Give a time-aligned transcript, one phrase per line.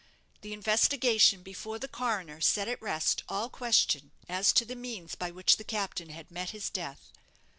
[0.41, 5.29] The investigation before the coroner set at rest all question as to the means by
[5.29, 7.11] which the captain had met his death.